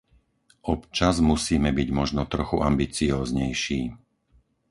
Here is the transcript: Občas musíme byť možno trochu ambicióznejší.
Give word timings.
Občas 0.73 1.15
musíme 1.31 1.69
byť 1.79 1.87
možno 1.99 2.21
trochu 2.33 2.57
ambicióznejší. 2.71 3.81